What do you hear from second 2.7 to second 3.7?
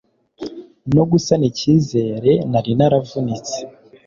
naravunitse